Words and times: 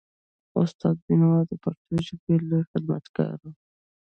استاد 0.61 0.95
بینوا 1.05 1.39
د 1.49 1.51
پښتو 1.63 1.93
ژبې 2.05 2.35
لوی 2.47 2.61
خدمتګار 2.71 3.37
و. 3.43 3.51